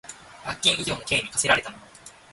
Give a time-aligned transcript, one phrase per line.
[0.43, 1.77] 罰金以上の刑に処せられた者